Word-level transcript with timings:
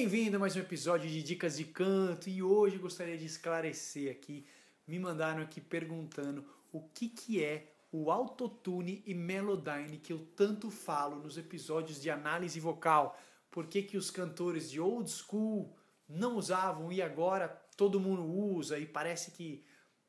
Bem-vindo 0.00 0.38
a 0.38 0.40
mais 0.40 0.56
um 0.56 0.60
episódio 0.60 1.10
de 1.10 1.22
Dicas 1.22 1.58
de 1.58 1.64
Canto 1.66 2.30
e 2.30 2.42
hoje 2.42 2.76
eu 2.76 2.80
gostaria 2.80 3.18
de 3.18 3.26
esclarecer 3.26 4.10
aqui, 4.10 4.46
me 4.88 4.98
mandaram 4.98 5.42
aqui 5.42 5.60
perguntando 5.60 6.42
o 6.72 6.80
que, 6.80 7.06
que 7.06 7.44
é 7.44 7.74
o 7.92 8.10
autotune 8.10 9.02
e 9.04 9.12
melodyne 9.12 9.98
que 9.98 10.10
eu 10.10 10.26
tanto 10.34 10.70
falo 10.70 11.16
nos 11.16 11.36
episódios 11.36 12.00
de 12.00 12.08
análise 12.08 12.58
vocal. 12.58 13.20
Por 13.50 13.66
que, 13.66 13.82
que 13.82 13.98
os 13.98 14.10
cantores 14.10 14.70
de 14.70 14.80
old 14.80 15.10
school 15.10 15.76
não 16.08 16.38
usavam 16.38 16.90
e 16.90 17.02
agora 17.02 17.48
todo 17.76 18.00
mundo 18.00 18.24
usa 18.24 18.78
e 18.78 18.86
parece 18.86 19.32
que 19.32 19.62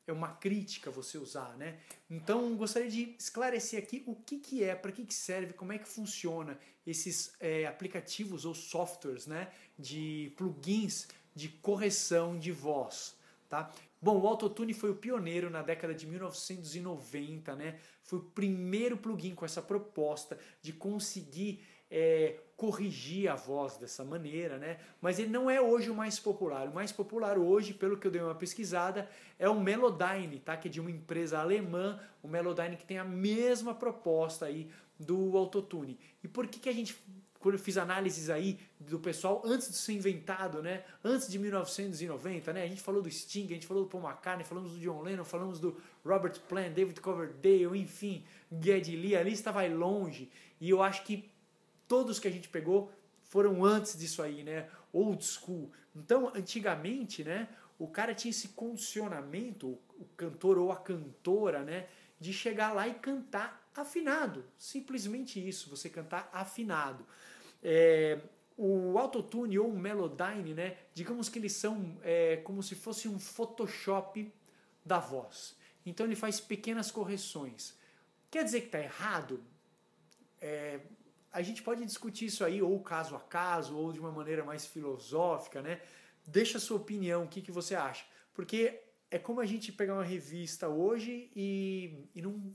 é 0.06 0.12
uma 0.12 0.32
crítica 0.32 0.90
você 0.90 1.18
usar, 1.18 1.56
né? 1.56 1.78
Então 2.10 2.56
gostaria 2.56 2.90
de 2.90 3.14
esclarecer 3.18 3.82
aqui 3.82 4.02
o 4.06 4.14
que, 4.14 4.38
que 4.38 4.64
é, 4.64 4.74
para 4.74 4.92
que, 4.92 5.04
que 5.04 5.14
serve, 5.14 5.52
como 5.52 5.72
é 5.72 5.78
que 5.78 5.88
funciona 5.88 6.58
esses 6.86 7.34
é, 7.40 7.66
aplicativos 7.66 8.44
ou 8.44 8.54
softwares, 8.54 9.26
né? 9.26 9.52
De 9.78 10.32
plugins 10.36 11.08
de 11.34 11.48
correção 11.48 12.38
de 12.38 12.52
voz, 12.52 13.16
tá? 13.48 13.72
Bom, 14.00 14.20
o 14.20 14.26
Autotune 14.26 14.74
foi 14.74 14.90
o 14.90 14.96
pioneiro 14.96 15.48
na 15.48 15.62
década 15.62 15.94
de 15.94 16.06
1990, 16.08 17.54
né? 17.54 17.78
Foi 18.02 18.18
o 18.18 18.22
primeiro 18.22 18.96
plugin 18.96 19.34
com 19.34 19.44
essa 19.44 19.62
proposta 19.62 20.36
de 20.60 20.72
conseguir 20.72 21.64
é, 21.92 22.36
corrigir 22.56 23.28
a 23.28 23.34
voz 23.34 23.76
dessa 23.76 24.02
maneira, 24.02 24.56
né? 24.56 24.78
Mas 24.98 25.18
ele 25.18 25.28
não 25.28 25.50
é 25.50 25.60
hoje 25.60 25.90
o 25.90 25.94
mais 25.94 26.18
popular. 26.18 26.66
O 26.66 26.74
mais 26.74 26.90
popular 26.90 27.36
hoje, 27.36 27.74
pelo 27.74 27.98
que 27.98 28.06
eu 28.06 28.10
dei 28.10 28.22
uma 28.22 28.34
pesquisada, 28.34 29.06
é 29.38 29.46
o 29.48 29.60
Melodyne, 29.60 30.40
tá? 30.40 30.56
Que 30.56 30.68
é 30.68 30.70
de 30.70 30.80
uma 30.80 30.90
empresa 30.90 31.38
alemã, 31.38 32.00
o 32.22 32.28
Melodyne 32.28 32.76
que 32.76 32.86
tem 32.86 32.98
a 32.98 33.04
mesma 33.04 33.74
proposta 33.74 34.46
aí 34.46 34.70
do 34.98 35.36
autotune. 35.36 35.98
E 36.24 36.28
por 36.28 36.46
que 36.46 36.58
que 36.58 36.68
a 36.68 36.72
gente 36.72 36.96
quando 37.40 37.56
eu 37.56 37.58
fiz 37.58 37.76
análises 37.76 38.30
aí 38.30 38.60
do 38.78 39.00
pessoal 39.00 39.42
antes 39.44 39.68
de 39.68 39.76
ser 39.76 39.94
inventado, 39.94 40.62
né? 40.62 40.84
Antes 41.02 41.28
de 41.28 41.40
1990, 41.40 42.52
né? 42.52 42.62
A 42.62 42.68
gente 42.68 42.80
falou 42.80 43.02
do 43.02 43.10
Sting, 43.10 43.46
a 43.46 43.54
gente 43.54 43.66
falou 43.66 43.82
do 43.82 43.88
Paul 43.88 44.04
McCartney, 44.04 44.46
falamos 44.46 44.70
do 44.70 44.78
John 44.78 45.02
Lennon, 45.02 45.24
falamos 45.24 45.58
do 45.58 45.76
Robert 46.06 46.38
Plant, 46.48 46.72
David 46.72 47.00
Coverdale, 47.00 47.76
enfim, 47.76 48.24
Geddy 48.48 48.94
Lee, 48.94 49.16
a 49.16 49.22
lista 49.24 49.50
vai 49.50 49.68
longe. 49.68 50.30
E 50.60 50.70
eu 50.70 50.80
acho 50.80 51.02
que 51.02 51.31
todos 51.92 52.18
que 52.18 52.26
a 52.26 52.30
gente 52.30 52.48
pegou 52.48 52.90
foram 53.24 53.62
antes 53.62 53.98
disso 53.98 54.22
aí, 54.22 54.42
né? 54.42 54.66
Old 54.94 55.22
school. 55.22 55.70
Então, 55.94 56.32
antigamente, 56.34 57.22
né? 57.22 57.50
O 57.78 57.86
cara 57.86 58.14
tinha 58.14 58.30
esse 58.30 58.48
condicionamento, 58.48 59.78
o 59.98 60.06
cantor 60.16 60.56
ou 60.56 60.72
a 60.72 60.76
cantora, 60.76 61.62
né? 61.62 61.86
De 62.18 62.32
chegar 62.32 62.72
lá 62.72 62.88
e 62.88 62.94
cantar 62.94 63.70
afinado. 63.76 64.42
Simplesmente 64.56 65.46
isso, 65.46 65.68
você 65.68 65.90
cantar 65.90 66.30
afinado. 66.32 67.06
É, 67.62 68.20
o 68.56 68.98
autotune 68.98 69.58
ou 69.58 69.68
o 69.68 69.78
melodyne, 69.78 70.54
né? 70.54 70.78
Digamos 70.94 71.28
que 71.28 71.38
eles 71.38 71.52
são 71.52 71.98
é, 72.02 72.38
como 72.38 72.62
se 72.62 72.74
fosse 72.74 73.06
um 73.06 73.18
Photoshop 73.18 74.32
da 74.82 74.98
voz. 74.98 75.54
Então 75.84 76.06
ele 76.06 76.16
faz 76.16 76.40
pequenas 76.40 76.90
correções. 76.90 77.76
Quer 78.30 78.44
dizer 78.44 78.60
que 78.60 78.68
está 78.68 78.80
errado? 78.80 79.44
É, 80.40 80.80
a 81.32 81.40
gente 81.42 81.62
pode 81.62 81.84
discutir 81.84 82.26
isso 82.26 82.44
aí 82.44 82.60
ou 82.60 82.80
caso 82.80 83.16
a 83.16 83.20
caso 83.20 83.76
ou 83.76 83.92
de 83.92 83.98
uma 83.98 84.12
maneira 84.12 84.44
mais 84.44 84.66
filosófica, 84.66 85.62
né? 85.62 85.80
Deixa 86.26 86.58
a 86.58 86.60
sua 86.60 86.76
opinião, 86.76 87.24
o 87.24 87.28
que, 87.28 87.40
que 87.40 87.50
você 87.50 87.74
acha. 87.74 88.04
Porque 88.34 88.80
é 89.10 89.18
como 89.18 89.40
a 89.40 89.46
gente 89.46 89.72
pegar 89.72 89.94
uma 89.94 90.04
revista 90.04 90.68
hoje 90.68 91.30
e, 91.34 92.08
e, 92.14 92.22
não, 92.22 92.54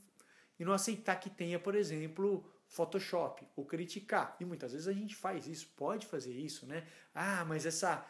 e 0.59 0.63
não 0.63 0.73
aceitar 0.73 1.15
que 1.17 1.29
tenha, 1.29 1.59
por 1.59 1.75
exemplo, 1.75 2.49
Photoshop 2.67 3.47
ou 3.55 3.65
criticar. 3.65 4.35
E 4.39 4.45
muitas 4.45 4.71
vezes 4.71 4.87
a 4.87 4.93
gente 4.93 5.15
faz 5.15 5.47
isso, 5.47 5.67
pode 5.75 6.05
fazer 6.05 6.33
isso, 6.33 6.65
né? 6.65 6.85
Ah, 7.13 7.43
mas 7.45 7.65
essa. 7.65 8.05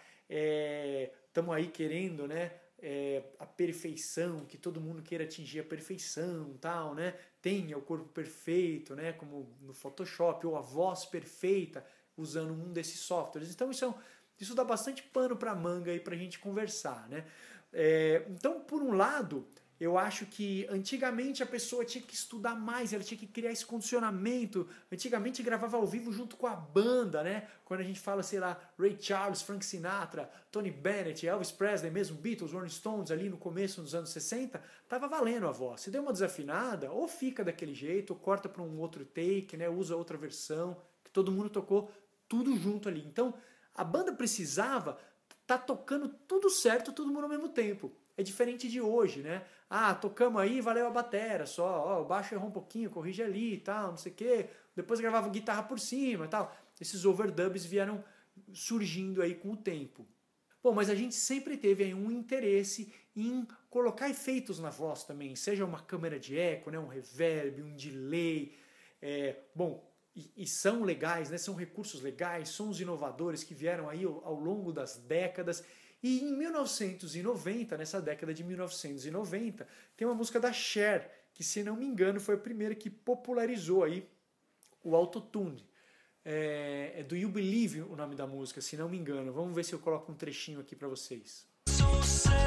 Estamos 1.28 1.56
é, 1.56 1.58
aí 1.58 1.68
querendo, 1.68 2.28
né? 2.28 2.52
É, 2.80 3.24
a 3.40 3.46
perfeição, 3.46 4.46
que 4.46 4.58
todo 4.58 4.80
mundo 4.80 5.02
queira 5.02 5.24
atingir 5.24 5.60
a 5.60 5.64
perfeição, 5.64 6.56
tal, 6.60 6.94
né? 6.94 7.16
Tenha 7.42 7.78
o 7.78 7.82
corpo 7.82 8.08
perfeito, 8.10 8.96
né? 8.96 9.14
Como 9.14 9.56
no 9.62 9.74
Photoshop, 9.74 10.46
ou 10.46 10.56
a 10.56 10.62
voz 10.62 11.06
perfeita, 11.06 11.86
usando 12.16 12.54
um 12.54 12.72
desses 12.72 13.00
softwares. 13.00 13.52
Então 13.52 13.72
isso, 13.72 13.86
é 13.86 13.88
um, 13.88 13.94
isso 14.40 14.54
dá 14.54 14.64
bastante 14.64 15.04
pano 15.04 15.36
para 15.36 15.56
manga 15.56 15.92
aí 15.92 16.00
para 16.00 16.16
a 16.16 16.18
gente 16.18 16.40
conversar, 16.40 17.08
né? 17.10 17.26
É, 17.74 18.26
então, 18.30 18.62
por 18.62 18.82
um 18.82 18.94
lado, 18.94 19.48
eu 19.80 19.98
acho 19.98 20.26
que 20.26 20.66
antigamente 20.70 21.44
a 21.44 21.46
pessoa 21.46 21.86
tinha 21.86 22.04
que 22.04 22.16
estudar 22.16 22.56
mais, 22.56 22.94
ela 22.94 23.04
tinha 23.04 23.18
que 23.18 23.28
criar 23.28 23.52
esse 23.52 23.66
condicionamento. 23.66 24.68
Antigamente 24.92 25.44
gravava 25.44 25.78
ao 25.78 25.86
vivo 25.86 26.12
junto 26.12 26.36
com 26.36 26.48
a 26.48 26.56
banda, 26.56 27.24
né? 27.24 27.48
Quando 27.64 27.82
a 27.82 27.84
gente 27.84 28.00
fala, 28.00 28.24
sei 28.24 28.40
lá, 28.40 28.60
Ray 28.80 28.98
Charles, 29.00 29.44
Frank 29.44 29.64
Sinatra, 29.64 30.32
Tony 30.52 30.72
Bennett, 30.72 31.28
Elvis 31.28 31.52
Presley, 31.52 31.92
mesmo 31.92 32.18
Beatles, 32.18 32.54
Rolling 32.54 32.70
Stones 32.70 33.12
ali 33.12 33.30
no 33.30 33.38
começo 33.38 33.82
dos 33.82 33.94
anos 33.94 34.10
60, 34.10 34.60
tava 34.90 35.08
valendo 35.08 35.48
a 35.48 35.52
voz. 35.52 35.82
Se 35.82 35.92
deu 35.92 36.02
uma 36.02 36.14
desafinada, 36.14 36.92
ou 36.92 37.08
fica 37.08 37.44
daquele 37.44 37.76
jeito, 37.76 38.14
ou 38.14 38.20
corta 38.20 38.50
para 38.50 38.64
um 38.64 38.80
outro 38.80 39.06
take, 39.06 39.56
né? 39.56 39.70
Usa 39.70 39.96
outra 39.96 40.18
versão, 40.18 40.82
que 41.04 41.12
todo 41.12 41.32
mundo 41.32 41.52
tocou 41.52 41.92
tudo 42.28 42.58
junto 42.58 42.90
ali. 42.90 43.06
Então, 43.06 43.34
a 43.76 43.84
banda 43.84 44.12
precisava 44.12 44.98
tá 45.46 45.58
tocando 45.58 46.10
tudo 46.28 46.50
certo, 46.50 46.92
todo 46.92 47.12
mundo 47.12 47.24
ao 47.24 47.30
mesmo 47.30 47.48
tempo. 47.48 47.92
É 48.18 48.24
diferente 48.24 48.68
de 48.68 48.82
hoje, 48.82 49.22
né? 49.22 49.46
Ah, 49.70 49.94
tocamos 49.94 50.42
aí, 50.42 50.62
valeu 50.62 50.88
a 50.88 50.90
batera 50.90 51.46
só, 51.46 51.66
ó, 51.66 52.02
o 52.02 52.06
baixo 52.06 52.34
errou 52.34 52.48
um 52.48 52.52
pouquinho, 52.52 52.90
corrige 52.90 53.22
ali 53.22 53.56
e 53.56 53.58
tal, 53.58 53.90
não 53.90 53.98
sei 53.98 54.12
o 54.12 54.16
quê. 54.16 54.50
Depois 54.76 55.00
gravava 55.00 55.30
guitarra 55.30 55.64
por 55.64 55.80
cima 55.80 56.26
e 56.26 56.28
tal. 56.28 56.56
Esses 56.80 57.04
overdubs 57.04 57.66
vieram 57.66 58.04
surgindo 58.54 59.22
aí 59.22 59.36
com 59.36 59.52
o 59.52 59.58
tempo. 59.58 60.08
Bom, 60.64 60.74
mas 60.74 60.90
a 60.90 60.96
gente 60.96 61.16
sempre 61.16 61.58
teve 61.58 61.84
aí 61.84 61.94
um 61.94 62.12
interesse 62.12 62.94
em 63.16 63.48
colocar 63.70 64.10
efeitos 64.10 64.60
na 64.60 64.70
voz 64.70 65.04
também, 65.04 65.36
seja 65.36 65.66
uma 65.66 65.80
câmera 65.80 66.20
de 66.20 66.38
eco, 66.38 66.70
né, 66.70 66.80
um 66.80 66.88
reverb, 66.88 67.62
um 67.62 67.76
delay. 67.76 68.56
É, 69.02 69.36
bom, 69.54 69.90
e, 70.16 70.32
e, 70.36 70.48
são 70.48 70.84
legais, 70.84 71.30
né, 71.30 71.38
são 71.38 71.56
recursos 71.56 72.02
legais, 72.02 72.50
sons 72.50 72.80
inovadores 72.80 73.44
que 73.44 73.54
vieram 73.54 73.90
aí 73.90 74.04
ao, 74.04 74.24
ao 74.26 74.36
longo 74.36 74.72
das 74.72 74.98
décadas 74.98 75.64
e 76.02 76.22
em 76.22 76.36
1990, 76.38 77.78
nessa 77.78 78.02
década 78.02 78.34
de 78.34 78.44
1990, 78.44 79.68
tem 79.96 80.08
uma 80.08 80.14
música 80.14 80.40
da 80.40 80.54
Cher, 80.54 81.12
que 81.34 81.44
se 81.44 81.64
não 81.64 81.76
me 81.76 81.86
engano 81.86 82.20
foi 82.20 82.36
a 82.36 82.40
primeira 82.40 82.76
que 82.76 82.90
popularizou 82.90 83.84
aí 83.84 84.08
o 84.84 84.96
autotune. 84.96 85.66
É, 86.24 86.94
é 86.98 87.04
do 87.04 87.16
You 87.16 87.30
Believe 87.30 87.82
o 87.82 87.96
nome 87.96 88.16
da 88.16 88.28
música, 88.28 88.62
se 88.62 88.76
não 88.76 88.90
me 88.90 88.98
engano. 88.98 89.32
Vamos 89.32 89.56
ver 89.56 89.64
se 89.64 89.74
eu 89.74 89.80
coloco 89.80 90.12
um 90.12 90.16
trechinho 90.16 90.60
aqui 90.60 90.76
para 90.76 90.88
vocês. 90.88 91.48
So 91.70 92.38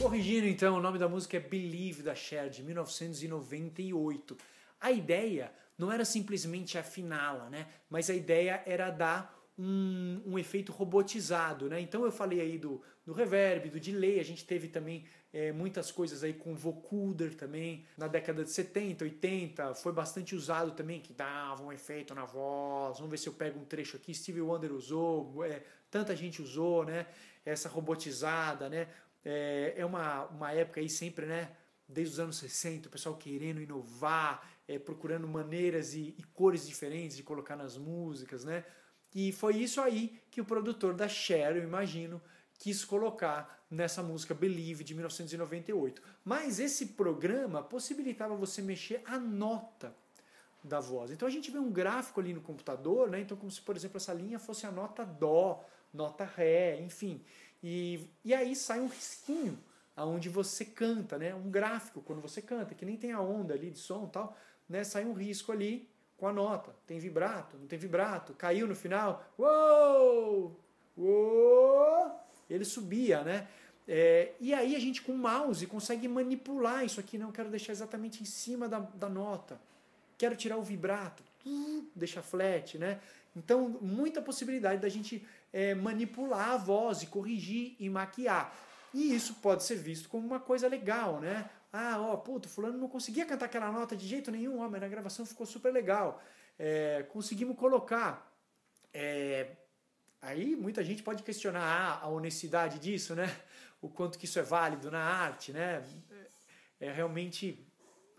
Corrigindo 0.00 0.46
então, 0.46 0.78
o 0.78 0.80
nome 0.80 0.98
da 0.98 1.06
música 1.06 1.36
é 1.36 1.40
Believe 1.40 2.02
da 2.02 2.14
Cher, 2.14 2.48
de 2.48 2.62
1998. 2.62 4.36
A 4.80 4.90
ideia 4.90 5.52
não 5.80 5.90
era 5.90 6.04
simplesmente 6.04 6.76
afiná-la, 6.76 7.48
né? 7.48 7.66
mas 7.88 8.10
a 8.10 8.14
ideia 8.14 8.62
era 8.66 8.90
dar 8.90 9.34
um, 9.58 10.20
um, 10.26 10.38
efeito 10.38 10.72
robotizado. 10.72 11.70
Né? 11.70 11.80
Então 11.80 12.04
eu 12.04 12.12
falei 12.12 12.38
aí 12.38 12.58
do, 12.58 12.82
do 13.04 13.14
reverb, 13.14 13.70
do 13.70 13.80
delay, 13.80 14.20
a 14.20 14.22
gente 14.22 14.44
teve 14.44 14.68
também 14.68 15.06
é, 15.32 15.52
muitas 15.52 15.90
coisas 15.90 16.22
aí 16.22 16.34
com 16.34 16.54
vocoder 16.54 17.34
também. 17.34 17.86
Na 17.96 18.08
década 18.08 18.44
de 18.44 18.50
70, 18.50 19.04
80 19.04 19.74
foi 19.74 19.92
bastante 19.92 20.34
usado 20.34 20.72
também, 20.72 21.00
que 21.00 21.14
dava 21.14 21.62
um 21.62 21.72
efeito 21.72 22.14
na 22.14 22.26
voz. 22.26 22.98
Vamos 22.98 23.10
ver 23.10 23.18
se 23.18 23.30
eu 23.30 23.32
pego 23.32 23.58
um 23.58 23.64
trecho 23.64 23.96
aqui. 23.96 24.12
Stevie 24.12 24.42
Wonder 24.42 24.72
usou, 24.72 25.42
é, 25.42 25.62
tanta 25.90 26.14
gente 26.14 26.42
usou, 26.42 26.84
né? 26.84 27.06
Essa 27.42 27.70
robotizada, 27.70 28.68
né? 28.68 28.86
É, 29.24 29.74
é 29.78 29.86
uma, 29.86 30.26
uma 30.26 30.52
época 30.52 30.78
aí 30.78 30.90
sempre, 30.90 31.24
né? 31.24 31.50
Desde 31.92 32.14
os 32.14 32.20
anos 32.20 32.36
60, 32.36 32.88
o 32.88 32.90
pessoal 32.90 33.16
querendo 33.16 33.60
inovar, 33.60 34.48
é, 34.66 34.78
procurando 34.78 35.26
maneiras 35.26 35.94
e, 35.94 36.14
e, 36.16 36.22
cores 36.32 36.66
diferentes 36.66 37.16
de 37.16 37.22
colocar 37.22 37.56
nas 37.56 37.76
músicas, 37.76 38.44
né? 38.44 38.64
E 39.14 39.32
foi 39.32 39.56
isso 39.56 39.80
aí 39.80 40.20
que 40.30 40.40
o 40.40 40.44
produtor 40.44 40.94
da 40.94 41.08
Cher, 41.08 41.56
eu 41.56 41.64
imagino, 41.64 42.22
quis 42.58 42.84
colocar 42.84 43.64
nessa 43.68 44.02
música 44.02 44.32
Believe 44.32 44.84
de 44.84 44.94
1998. 44.94 46.00
Mas 46.24 46.60
esse 46.60 46.86
programa 46.86 47.62
possibilitava 47.62 48.36
você 48.36 48.62
mexer 48.62 49.02
a 49.04 49.18
nota 49.18 49.94
da 50.62 50.78
voz. 50.78 51.10
Então 51.10 51.26
a 51.26 51.30
gente 51.30 51.50
vê 51.50 51.58
um 51.58 51.72
gráfico 51.72 52.20
ali 52.20 52.32
no 52.32 52.40
computador, 52.40 53.10
né? 53.10 53.20
Então 53.20 53.36
como 53.36 53.50
se, 53.50 53.60
por 53.60 53.76
exemplo, 53.76 53.96
essa 53.96 54.12
linha 54.12 54.38
fosse 54.38 54.66
a 54.66 54.70
nota 54.70 55.04
dó, 55.04 55.64
nota 55.92 56.24
ré, 56.24 56.80
enfim. 56.80 57.24
E, 57.62 58.08
e 58.24 58.32
aí 58.32 58.54
sai 58.54 58.80
um 58.80 58.88
risquinho 58.88 59.58
aonde 60.00 60.28
você 60.30 60.64
canta, 60.64 61.18
né? 61.18 61.34
Um 61.34 61.50
gráfico 61.50 62.00
quando 62.00 62.22
você 62.22 62.40
canta, 62.40 62.74
que 62.74 62.86
nem 62.86 62.96
tem 62.96 63.12
a 63.12 63.20
onda 63.20 63.52
ali 63.52 63.70
de 63.70 63.78
som 63.78 64.06
e 64.06 64.10
tal, 64.10 64.36
né? 64.66 64.82
Sai 64.82 65.04
um 65.04 65.12
risco 65.12 65.52
ali 65.52 65.88
com 66.16 66.26
a 66.26 66.32
nota. 66.32 66.74
Tem 66.86 66.98
vibrato, 66.98 67.58
não 67.58 67.66
tem 67.66 67.78
vibrato, 67.78 68.32
caiu 68.34 68.66
no 68.66 68.74
final, 68.74 69.22
uou! 69.38 70.58
Uou! 70.96 72.10
Ele 72.48 72.64
subia, 72.64 73.22
né? 73.22 73.46
É, 73.86 74.32
e 74.40 74.54
aí 74.54 74.74
a 74.74 74.78
gente 74.78 75.02
com 75.02 75.12
o 75.12 75.18
mouse 75.18 75.66
consegue 75.66 76.08
manipular 76.08 76.84
isso 76.84 76.98
aqui, 76.98 77.18
não 77.18 77.30
quero 77.30 77.50
deixar 77.50 77.72
exatamente 77.72 78.22
em 78.22 78.26
cima 78.26 78.68
da, 78.68 78.78
da 78.78 79.08
nota. 79.08 79.60
quero 80.16 80.34
tirar 80.34 80.56
o 80.56 80.62
vibrato, 80.62 81.22
deixa 81.94 82.22
flat, 82.22 82.78
né? 82.78 83.00
Então, 83.36 83.68
muita 83.80 84.22
possibilidade 84.22 84.80
da 84.80 84.88
gente 84.88 85.26
é, 85.52 85.74
manipular 85.74 86.50
a 86.50 86.56
voz 86.56 87.02
e 87.02 87.06
corrigir 87.06 87.76
e 87.78 87.88
maquiar. 87.88 88.54
E 88.92 89.14
isso 89.14 89.34
pode 89.34 89.62
ser 89.62 89.76
visto 89.76 90.08
como 90.08 90.26
uma 90.26 90.40
coisa 90.40 90.66
legal, 90.68 91.20
né? 91.20 91.48
Ah, 91.72 91.96
ó, 92.00 92.16
puto, 92.16 92.48
fulano 92.48 92.76
não 92.76 92.88
conseguia 92.88 93.24
cantar 93.24 93.46
aquela 93.46 93.70
nota 93.70 93.96
de 93.96 94.06
jeito 94.06 94.30
nenhum, 94.30 94.60
ó, 94.60 94.68
mas 94.68 94.80
na 94.80 94.88
gravação 94.88 95.24
ficou 95.24 95.46
super 95.46 95.72
legal. 95.72 96.22
É, 96.58 97.04
conseguimos 97.12 97.56
colocar. 97.56 98.28
É, 98.92 99.52
aí 100.20 100.56
muita 100.56 100.82
gente 100.82 101.02
pode 101.02 101.22
questionar 101.22 101.62
ah, 101.62 102.04
a 102.04 102.08
honestidade 102.08 102.78
disso, 102.78 103.14
né? 103.14 103.26
O 103.80 103.88
quanto 103.88 104.18
que 104.18 104.26
isso 104.26 104.38
é 104.38 104.42
válido 104.42 104.90
na 104.90 105.02
arte, 105.02 105.52
né? 105.52 105.82
É, 106.80 106.86
é 106.86 106.92
realmente 106.92 107.66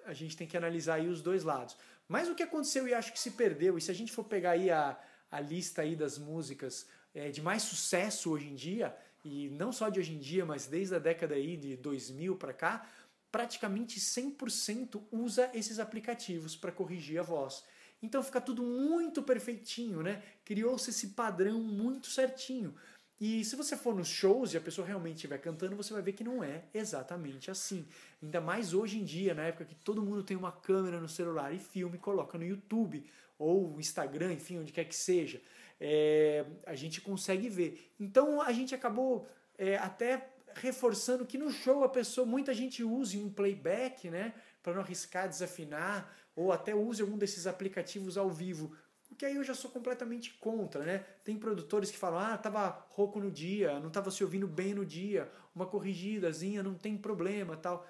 a 0.06 0.14
gente 0.14 0.36
tem 0.36 0.48
que 0.48 0.58
analisar 0.58 0.96
aí 0.96 1.08
os 1.08 1.22
dois 1.22 1.44
lados. 1.44 1.78
Mas 2.08 2.28
o 2.28 2.36
que 2.36 2.44
aconteceu 2.44 2.88
e 2.88 2.94
acho 2.94 3.14
que 3.14 3.20
se 3.20 3.32
perdeu, 3.32 3.78
e 3.78 3.82
se 3.82 3.92
a 3.92 3.94
gente 3.94 4.12
for 4.12 4.24
pegar 4.24 4.52
aí 4.52 4.70
a, 4.72 4.98
a 5.30 5.40
lista 5.40 5.82
aí 5.82 5.96
das 5.96 6.18
músicas 6.18 6.88
é, 7.14 7.30
de 7.30 7.42
mais 7.42 7.64
sucesso 7.64 8.32
hoje 8.32 8.48
em 8.48 8.56
dia, 8.56 8.96
e 9.24 9.50
não 9.50 9.72
só 9.72 9.90
de 9.90 10.00
hoje 10.00 10.14
em 10.14 10.20
dia, 10.20 10.46
mas 10.46 10.68
desde 10.68 10.96
a 10.96 11.00
década 11.00 11.36
aí 11.36 11.56
de 11.56 11.78
2000 11.78 12.36
para 12.36 12.54
cá, 12.54 12.88
praticamente 13.32 14.00
100% 14.00 15.02
usa 15.12 15.50
esses 15.54 15.80
aplicativos 15.80 16.56
para 16.56 16.72
corrigir 16.72 17.20
a 17.20 17.24
voz. 17.24 17.64
Então 18.02 18.24
fica 18.24 18.42
tudo 18.42 18.64
muito 18.64 19.22
perfeitinho, 19.22 20.02
né? 20.02 20.24
Criou-se 20.44 20.90
esse 20.90 21.10
padrão 21.10 21.60
muito 21.62 22.08
certinho. 22.08 22.76
E 23.20 23.46
se 23.46 23.56
você 23.56 23.78
for 23.78 23.96
nos 23.96 24.08
shows 24.08 24.52
e 24.52 24.58
a 24.58 24.62
pessoa 24.62 24.88
realmente 24.88 25.18
estiver 25.18 25.38
cantando, 25.38 25.76
você 25.76 25.94
vai 25.94 26.02
ver 26.02 26.14
que 26.14 26.24
não 26.24 26.44
é 26.44 26.64
exatamente 26.74 27.52
assim. 27.52 27.86
Ainda 28.20 28.42
mais 28.42 28.74
hoje 28.74 28.98
em 28.98 29.04
dia, 29.04 29.36
na 29.36 29.44
época 29.44 29.66
que 29.66 29.76
todo 29.76 30.02
mundo 30.02 30.24
tem 30.24 30.36
uma 30.36 30.52
câmera 30.52 31.00
no 31.00 31.08
celular 31.08 31.54
e 31.54 31.60
filme, 31.60 32.00
coloca 32.00 32.36
no 32.40 32.44
YouTube 32.44 33.06
ou 33.42 33.80
Instagram, 33.80 34.34
enfim, 34.34 34.60
onde 34.60 34.72
quer 34.72 34.86
que 34.86 34.96
seja. 34.96 35.42
É, 35.80 36.46
a 36.66 36.76
gente 36.76 37.02
consegue 37.02 37.50
ver. 37.50 37.92
Então 38.00 38.42
a 38.42 38.52
gente 38.52 38.76
acabou 38.76 39.28
é, 39.58 39.78
até 39.78 40.30
reforçando 40.54 41.26
que 41.26 41.38
no 41.38 41.50
show 41.50 41.84
a 41.84 41.90
pessoa, 41.90 42.26
muita 42.28 42.54
gente 42.54 42.84
use 42.84 43.18
um 43.18 43.30
playback, 43.30 44.10
né, 44.10 44.34
para 44.62 44.74
não 44.74 44.82
arriscar 44.82 45.28
desafinar, 45.28 46.14
ou 46.36 46.52
até 46.52 46.76
use 46.76 47.02
algum 47.02 47.18
desses 47.18 47.48
aplicativos 47.48 48.18
ao 48.18 48.30
vivo 48.30 48.76
porque 49.12 49.26
aí 49.26 49.36
eu 49.36 49.44
já 49.44 49.54
sou 49.54 49.70
completamente 49.70 50.34
contra, 50.36 50.86
né? 50.86 51.06
Tem 51.24 51.38
produtores 51.38 51.92
que 51.92 51.98
falam, 51.98 52.18
ah, 52.18 52.38
tava 52.38 52.70
rouco 52.92 53.20
no 53.20 53.30
dia, 53.30 53.78
não 53.78 53.90
tava 53.90 54.10
se 54.10 54.24
ouvindo 54.24 54.48
bem 54.48 54.74
no 54.74 54.86
dia, 54.86 55.30
uma 55.54 55.66
corrigidazinha, 55.66 56.64
não 56.64 56.76
tem 56.76 56.98
problema 56.98 57.58
tal. 57.58 57.86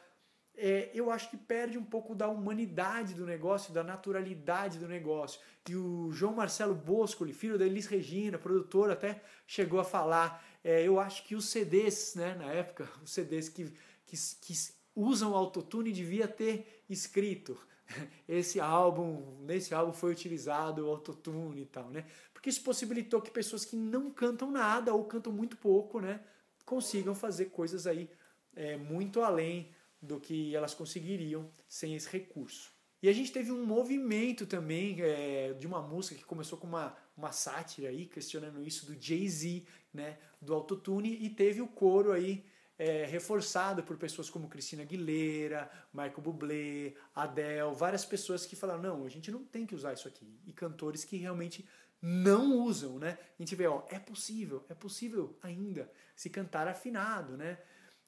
É, 0.63 0.91
eu 0.93 1.09
acho 1.09 1.27
que 1.31 1.37
perde 1.37 1.75
um 1.75 1.83
pouco 1.83 2.13
da 2.13 2.27
humanidade 2.27 3.15
do 3.15 3.25
negócio, 3.25 3.73
da 3.73 3.83
naturalidade 3.83 4.77
do 4.77 4.87
negócio. 4.87 5.41
E 5.67 5.75
o 5.75 6.11
João 6.11 6.35
Marcelo 6.35 6.75
Boscoli, 6.75 7.33
filho 7.33 7.57
da 7.57 7.65
Elis 7.65 7.87
Regina, 7.87 8.37
produtor, 8.37 8.91
até 8.91 9.23
chegou 9.47 9.79
a 9.79 9.83
falar. 9.83 10.45
É, 10.63 10.83
eu 10.83 10.99
acho 10.99 11.23
que 11.23 11.33
os 11.33 11.49
CDs, 11.49 12.13
né, 12.13 12.35
na 12.35 12.53
época, 12.53 12.87
os 13.03 13.11
CDs 13.11 13.49
que, 13.49 13.73
que, 14.05 14.15
que 14.15 14.53
usam 14.95 15.33
autotune 15.33 15.91
devia 15.91 16.27
ter 16.27 16.83
escrito 16.87 17.57
esse 18.29 18.59
álbum, 18.59 19.39
nesse 19.41 19.73
álbum 19.73 19.93
foi 19.93 20.11
utilizado 20.11 20.85
o 20.85 20.91
autotune 20.91 21.63
e 21.63 21.65
tal, 21.65 21.89
né? 21.89 22.05
Porque 22.31 22.51
isso 22.51 22.61
possibilitou 22.61 23.19
que 23.19 23.31
pessoas 23.31 23.65
que 23.65 23.75
não 23.75 24.11
cantam 24.11 24.51
nada 24.51 24.93
ou 24.93 25.05
cantam 25.05 25.33
muito 25.33 25.57
pouco, 25.57 25.99
né, 25.99 26.19
consigam 26.63 27.15
fazer 27.15 27.45
coisas 27.45 27.87
aí 27.87 28.07
é, 28.55 28.77
muito 28.77 29.23
além 29.23 29.71
do 30.01 30.19
que 30.19 30.55
elas 30.55 30.73
conseguiriam 30.73 31.51
sem 31.67 31.95
esse 31.95 32.09
recurso. 32.09 32.71
E 33.01 33.09
a 33.09 33.13
gente 33.13 33.31
teve 33.31 33.51
um 33.51 33.65
movimento 33.65 34.45
também 34.45 35.01
é, 35.01 35.53
de 35.53 35.65
uma 35.65 35.81
música 35.81 36.15
que 36.15 36.23
começou 36.23 36.57
com 36.57 36.67
uma, 36.67 36.95
uma 37.17 37.31
sátira 37.31 37.89
aí, 37.89 38.05
questionando 38.05 38.63
isso 38.63 38.85
do 38.85 38.99
Jay-Z, 38.99 39.65
né, 39.93 40.19
do 40.39 40.53
autotune, 40.53 41.17
e 41.19 41.29
teve 41.29 41.61
o 41.61 41.67
coro 41.67 42.11
aí 42.11 42.45
é, 42.77 43.05
reforçado 43.05 43.83
por 43.83 43.97
pessoas 43.97 44.29
como 44.29 44.47
Cristina 44.47 44.83
Aguilera, 44.83 45.69
Michael 45.93 46.21
Bublé, 46.21 46.93
Adele, 47.13 47.75
várias 47.75 48.05
pessoas 48.05 48.45
que 48.45 48.55
falaram, 48.55 48.81
não, 48.81 49.05
a 49.05 49.09
gente 49.09 49.31
não 49.31 49.43
tem 49.43 49.65
que 49.65 49.75
usar 49.75 49.93
isso 49.93 50.07
aqui. 50.07 50.39
E 50.45 50.53
cantores 50.53 51.03
que 51.03 51.17
realmente 51.17 51.67
não 52.01 52.57
usam, 52.57 52.97
né? 52.97 53.17
A 53.37 53.41
gente 53.41 53.55
vê, 53.55 53.67
ó, 53.67 53.83
é 53.89 53.99
possível, 53.99 54.65
é 54.67 54.73
possível 54.73 55.37
ainda 55.43 55.91
se 56.15 56.29
cantar 56.29 56.67
afinado, 56.67 57.37
né? 57.37 57.59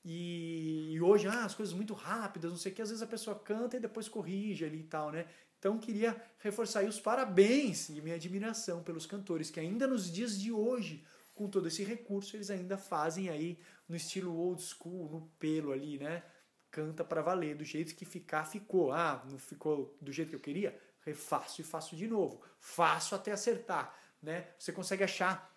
E, 0.05 0.91
e 0.91 1.01
hoje, 1.01 1.27
ah, 1.27 1.45
as 1.45 1.55
coisas 1.55 1.73
muito 1.73 1.93
rápidas, 1.93 2.51
não 2.51 2.57
sei 2.57 2.71
o 2.71 2.75
que, 2.75 2.81
às 2.81 2.89
vezes 2.89 3.01
a 3.01 3.07
pessoa 3.07 3.39
canta 3.39 3.77
e 3.77 3.79
depois 3.79 4.09
corrige 4.09 4.65
ali 4.65 4.79
e 4.79 4.83
tal, 4.83 5.11
né? 5.11 5.25
Então 5.57 5.77
queria 5.77 6.21
reforçar 6.39 6.81
aí 6.81 6.87
os 6.87 6.99
parabéns 6.99 7.87
e 7.87 8.01
minha 8.01 8.15
admiração 8.15 8.83
pelos 8.83 9.05
cantores 9.05 9.49
que 9.49 9.61
ainda 9.61 9.87
nos 9.87 10.11
dias 10.11 10.37
de 10.37 10.51
hoje 10.51 11.05
com 11.33 11.47
todo 11.49 11.67
esse 11.67 11.83
recurso, 11.83 12.35
eles 12.35 12.49
ainda 12.49 12.77
fazem 12.77 13.29
aí 13.29 13.59
no 13.87 13.95
estilo 13.95 14.35
old 14.35 14.61
school, 14.61 15.09
no 15.09 15.21
pelo 15.39 15.71
ali, 15.71 15.97
né? 15.97 16.23
Canta 16.69 17.03
para 17.03 17.21
valer, 17.21 17.55
do 17.55 17.63
jeito 17.63 17.95
que 17.95 18.05
ficar, 18.05 18.45
ficou. 18.45 18.91
Ah, 18.91 19.23
não 19.29 19.37
ficou 19.37 19.95
do 20.01 20.11
jeito 20.11 20.29
que 20.29 20.35
eu 20.35 20.39
queria? 20.39 20.79
Refaço 21.01 21.61
e 21.61 21.63
faço 21.63 21.95
de 21.95 22.07
novo. 22.07 22.41
Faço 22.59 23.15
até 23.15 23.31
acertar, 23.31 23.95
né? 24.21 24.47
Você 24.57 24.71
consegue 24.71 25.03
achar 25.03 25.52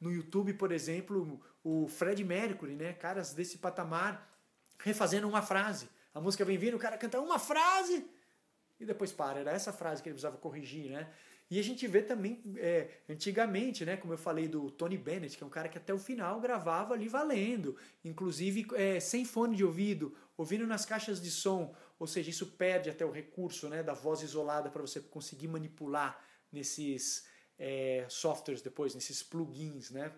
no 0.00 0.10
YouTube, 0.10 0.54
por 0.54 0.72
exemplo, 0.72 1.40
o 1.62 1.86
Fred 1.86 2.24
Mercury, 2.24 2.74
né? 2.74 2.92
Caras 2.92 3.34
desse 3.34 3.58
patamar 3.58 4.28
refazendo 4.78 5.28
uma 5.28 5.42
frase. 5.42 5.88
A 6.14 6.20
música 6.20 6.44
vem 6.44 6.56
vindo, 6.56 6.76
o 6.76 6.80
cara 6.80 6.96
canta 6.96 7.20
uma 7.20 7.38
frase 7.38 8.04
e 8.78 8.86
depois 8.86 9.12
para. 9.12 9.40
Era 9.40 9.52
essa 9.52 9.72
frase 9.72 10.02
que 10.02 10.08
ele 10.08 10.14
precisava 10.14 10.38
corrigir, 10.38 10.90
né? 10.90 11.08
E 11.50 11.58
a 11.58 11.62
gente 11.64 11.84
vê 11.88 12.00
também, 12.00 12.40
é, 12.58 12.88
antigamente, 13.08 13.84
né, 13.84 13.96
como 13.96 14.12
eu 14.12 14.18
falei 14.18 14.46
do 14.46 14.70
Tony 14.70 14.96
Bennett, 14.96 15.36
que 15.36 15.42
é 15.42 15.46
um 15.46 15.50
cara 15.50 15.68
que 15.68 15.76
até 15.76 15.92
o 15.92 15.98
final 15.98 16.40
gravava 16.40 16.94
ali 16.94 17.08
valendo, 17.08 17.76
inclusive 18.04 18.68
é, 18.74 19.00
sem 19.00 19.24
fone 19.24 19.56
de 19.56 19.64
ouvido, 19.64 20.16
ouvindo 20.36 20.64
nas 20.64 20.86
caixas 20.86 21.20
de 21.20 21.28
som, 21.28 21.74
ou 21.98 22.06
seja, 22.06 22.30
isso 22.30 22.46
perde 22.52 22.88
até 22.88 23.04
o 23.04 23.10
recurso 23.10 23.68
né, 23.68 23.82
da 23.82 23.92
voz 23.92 24.22
isolada 24.22 24.70
para 24.70 24.80
você 24.80 25.00
conseguir 25.00 25.48
manipular 25.48 26.24
nesses 26.52 27.26
é, 27.60 28.04
softwares 28.08 28.60
depois, 28.60 28.92
nesses 28.94 29.22
plugins, 29.22 29.92
né? 29.92 30.10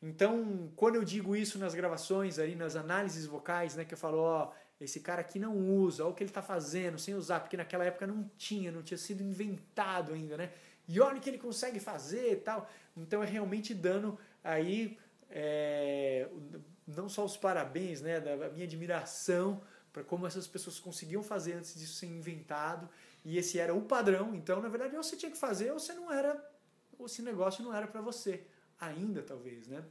Então, 0.00 0.72
quando 0.76 0.94
eu 0.94 1.04
digo 1.04 1.36
isso 1.36 1.58
nas 1.58 1.74
gravações, 1.74 2.38
ali 2.38 2.54
nas 2.54 2.76
análises 2.76 3.26
vocais, 3.26 3.74
né, 3.74 3.84
que 3.84 3.94
eu 3.94 3.98
falo, 3.98 4.18
ó, 4.18 4.52
esse 4.80 5.00
cara 5.00 5.20
aqui 5.20 5.38
não 5.38 5.56
usa, 5.56 6.04
olha 6.04 6.12
o 6.12 6.14
que 6.14 6.22
ele 6.22 6.30
está 6.30 6.42
fazendo 6.42 6.98
sem 6.98 7.14
usar, 7.14 7.40
porque 7.40 7.56
naquela 7.56 7.84
época 7.84 8.06
não 8.06 8.30
tinha, 8.36 8.70
não 8.70 8.82
tinha 8.82 8.98
sido 8.98 9.22
inventado 9.22 10.12
ainda, 10.12 10.36
né? 10.36 10.50
e 10.86 11.00
olha 11.00 11.16
o 11.16 11.20
que 11.20 11.30
ele 11.30 11.38
consegue 11.38 11.80
fazer 11.80 12.32
e 12.32 12.36
tal. 12.36 12.68
Então 12.96 13.22
é 13.22 13.26
realmente 13.26 13.74
dando 13.74 14.18
aí 14.42 14.98
é, 15.30 16.28
não 16.86 17.08
só 17.08 17.24
os 17.24 17.36
parabéns, 17.36 18.00
né, 18.00 18.20
da 18.20 18.48
minha 18.50 18.64
admiração 18.64 19.62
para 19.92 20.02
como 20.02 20.26
essas 20.26 20.46
pessoas 20.46 20.78
conseguiam 20.78 21.22
fazer 21.22 21.54
antes 21.54 21.74
disso 21.74 21.94
ser 21.94 22.06
inventado 22.06 22.88
e 23.24 23.38
esse 23.38 23.58
era 23.58 23.74
o 23.74 23.82
padrão. 23.82 24.34
Então, 24.34 24.60
na 24.60 24.68
verdade, 24.68 24.96
ou 24.96 25.02
você 25.02 25.16
tinha 25.16 25.30
que 25.30 25.38
fazer 25.38 25.72
ou 25.72 25.78
você 25.78 25.92
não 25.94 26.12
era, 26.12 26.34
esse 27.00 27.22
negócio 27.22 27.64
não 27.64 27.74
era 27.74 27.86
para 27.86 28.00
você 28.00 28.46
ainda, 28.78 29.22
talvez, 29.22 29.66
né? 29.66 29.84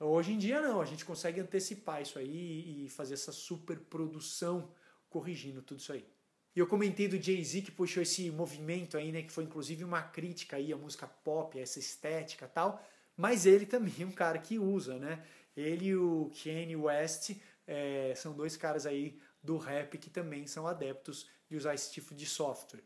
Hoje 0.00 0.32
em 0.32 0.38
dia 0.38 0.60
não, 0.60 0.80
a 0.80 0.84
gente 0.84 1.04
consegue 1.04 1.40
antecipar 1.40 2.00
isso 2.00 2.18
aí 2.18 2.84
e 2.84 2.88
fazer 2.88 3.14
essa 3.14 3.32
super 3.32 3.78
produção 3.78 4.70
corrigindo 5.10 5.60
tudo 5.60 5.80
isso 5.80 5.92
aí. 5.92 6.06
E 6.54 6.60
eu 6.60 6.66
comentei 6.66 7.08
do 7.08 7.20
Jay-Z 7.20 7.62
que 7.62 7.70
puxou 7.70 8.02
esse 8.02 8.30
movimento 8.30 8.96
aí, 8.96 9.10
né? 9.10 9.22
Que 9.22 9.32
foi 9.32 9.44
inclusive 9.44 9.84
uma 9.84 10.02
crítica 10.02 10.56
aí 10.56 10.72
à 10.72 10.76
música 10.76 11.06
pop, 11.06 11.58
a 11.58 11.62
essa 11.62 11.78
estética 11.78 12.46
tal. 12.46 12.84
Mas 13.16 13.46
ele 13.46 13.66
também 13.66 13.94
é 14.00 14.06
um 14.06 14.12
cara 14.12 14.38
que 14.38 14.58
usa, 14.58 14.98
né? 14.98 15.24
Ele 15.56 15.86
e 15.86 15.96
o 15.96 16.30
Kanye 16.42 16.76
West 16.76 17.36
é, 17.66 18.12
são 18.16 18.32
dois 18.32 18.56
caras 18.56 18.86
aí 18.86 19.20
do 19.42 19.56
rap 19.56 19.98
que 19.98 20.10
também 20.10 20.46
são 20.46 20.66
adeptos 20.66 21.28
de 21.48 21.56
usar 21.56 21.74
esse 21.74 21.92
tipo 21.92 22.14
de 22.14 22.26
software. 22.26 22.82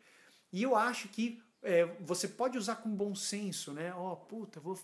E 0.52 0.62
eu 0.62 0.74
acho 0.76 1.08
que 1.08 1.42
é, 1.62 1.84
você 2.00 2.26
pode 2.26 2.58
usar 2.58 2.76
com 2.76 2.90
bom 2.90 3.14
senso, 3.14 3.72
né? 3.72 3.94
Ó, 3.94 4.12
oh, 4.12 4.16
puta, 4.16 4.60
vou 4.60 4.78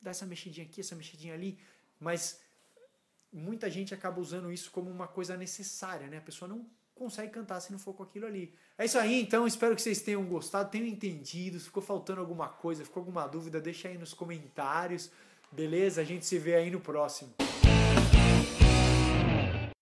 dar 0.00 0.10
essa 0.10 0.24
mexidinha 0.24 0.66
aqui, 0.66 0.80
essa 0.80 0.94
mexidinha 0.94 1.34
ali, 1.34 1.58
mas 1.98 2.40
muita 3.32 3.70
gente 3.70 3.92
acaba 3.94 4.20
usando 4.20 4.52
isso 4.52 4.70
como 4.70 4.90
uma 4.90 5.08
coisa 5.08 5.36
necessária, 5.36 6.06
né? 6.06 6.18
A 6.18 6.22
pessoa 6.22 6.48
não 6.48 6.66
consegue 6.94 7.32
cantar 7.32 7.60
se 7.60 7.72
não 7.72 7.78
for 7.78 7.94
com 7.94 8.02
aquilo 8.02 8.26
ali. 8.26 8.54
É 8.76 8.84
isso 8.84 8.98
aí, 8.98 9.20
então. 9.20 9.46
Espero 9.46 9.74
que 9.74 9.82
vocês 9.82 10.02
tenham 10.02 10.24
gostado, 10.24 10.70
tenham 10.70 10.86
entendido. 10.86 11.58
Se 11.58 11.66
ficou 11.66 11.82
faltando 11.82 12.20
alguma 12.20 12.48
coisa, 12.48 12.84
ficou 12.84 13.00
alguma 13.00 13.26
dúvida, 13.26 13.60
deixa 13.60 13.88
aí 13.88 13.98
nos 13.98 14.14
comentários. 14.14 15.10
Beleza? 15.50 16.00
A 16.00 16.04
gente 16.04 16.26
se 16.26 16.38
vê 16.38 16.54
aí 16.54 16.70
no 16.70 16.80
próximo. 16.80 17.34